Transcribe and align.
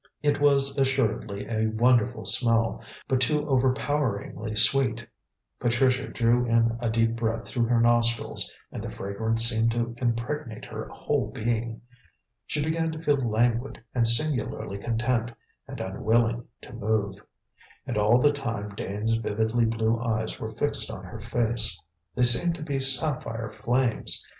It 0.23 0.41
was 0.41 0.79
assuredly 0.79 1.47
a 1.47 1.67
wonderful 1.67 2.25
smell, 2.25 2.81
but 3.07 3.21
too 3.21 3.47
overpoweringly 3.47 4.55
sweet. 4.55 5.05
Patricia 5.59 6.07
drew 6.07 6.43
in 6.47 6.75
a 6.79 6.89
deep 6.89 7.15
breath 7.15 7.47
through 7.47 7.65
her 7.65 7.79
nostrils, 7.79 8.57
and 8.71 8.83
the 8.83 8.89
fragrance 8.89 9.45
seemed 9.45 9.69
to 9.73 9.93
impregnate 9.97 10.65
her 10.65 10.87
whole 10.87 11.29
being. 11.29 11.81
She 12.47 12.63
began 12.63 12.91
to 12.93 12.99
feel 13.03 13.17
languid 13.17 13.79
and 13.93 14.07
singularly 14.07 14.79
content, 14.79 15.33
and 15.67 15.79
unwilling 15.79 16.47
to 16.63 16.73
move. 16.73 17.19
And 17.85 17.95
all 17.95 18.19
the 18.19 18.31
time 18.33 18.69
Dane's 18.73 19.13
vividly 19.13 19.65
blue 19.65 19.99
eyes 20.01 20.39
were 20.39 20.49
fixed 20.55 20.89
on 20.89 21.03
her 21.03 21.19
face. 21.19 21.79
They 22.15 22.23
seemed 22.23 22.55
to 22.55 22.63
be 22.63 22.79
sapphire 22.79 23.51
flames. 23.51 24.27